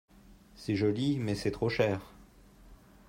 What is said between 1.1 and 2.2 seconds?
mais c'est trop cher.